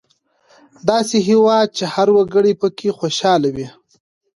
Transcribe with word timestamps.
داسې 0.89 1.17
هېواد 1.29 1.67
چې 1.77 1.83
هر 1.93 2.07
وګړی 2.15 2.53
پکې 2.61 2.89
خوشحاله 2.99 3.49
وي. 3.55 3.67